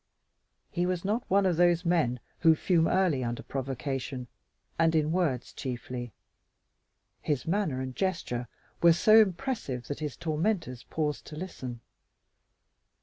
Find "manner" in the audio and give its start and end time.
7.45-7.81